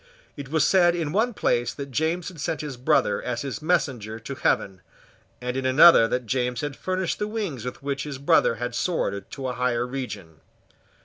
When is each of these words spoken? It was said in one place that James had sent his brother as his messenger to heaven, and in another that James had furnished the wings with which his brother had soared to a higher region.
It 0.35 0.49
was 0.49 0.65
said 0.65 0.95
in 0.95 1.11
one 1.11 1.31
place 1.35 1.75
that 1.75 1.91
James 1.91 2.29
had 2.29 2.39
sent 2.41 2.61
his 2.61 2.75
brother 2.75 3.21
as 3.21 3.43
his 3.43 3.61
messenger 3.61 4.17
to 4.21 4.33
heaven, 4.33 4.81
and 5.39 5.55
in 5.55 5.63
another 5.63 6.07
that 6.07 6.25
James 6.25 6.61
had 6.61 6.75
furnished 6.75 7.19
the 7.19 7.27
wings 7.27 7.65
with 7.65 7.83
which 7.83 8.01
his 8.03 8.17
brother 8.17 8.55
had 8.55 8.73
soared 8.73 9.29
to 9.29 9.47
a 9.47 9.53
higher 9.53 9.85
region. 9.85 10.39